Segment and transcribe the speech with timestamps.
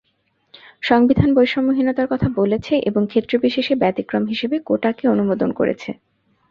[0.83, 5.89] সংবিধান বৈষম্যহীনতার কথা বলেছে এবং ক্ষেত্রবিশেষে ব্যতিক্রম হিসেবে কোটাকে অনুমোদন করেছে।